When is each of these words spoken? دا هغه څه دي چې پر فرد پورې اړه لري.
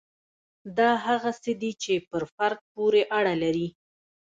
دا 0.77 0.89
هغه 1.05 1.31
څه 1.43 1.51
دي 1.61 1.71
چې 1.83 1.93
پر 2.09 2.23
فرد 2.35 2.59
پورې 2.73 3.01
اړه 3.17 3.33
لري. 3.43 3.67